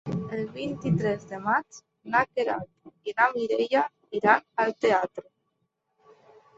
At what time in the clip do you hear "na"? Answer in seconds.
2.15-2.23, 3.21-3.31